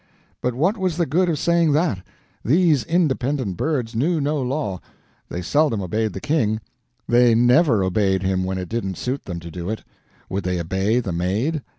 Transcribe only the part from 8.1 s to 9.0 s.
him when it didn't